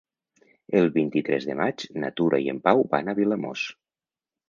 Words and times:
El 0.79 0.89
vint-i-tres 0.95 1.47
de 1.51 1.57
maig 1.61 1.87
na 2.05 2.11
Tura 2.23 2.43
i 2.49 2.53
en 2.57 2.65
Pau 2.67 2.85
van 2.97 3.15
a 3.15 3.19
Vilamòs. 3.25 3.71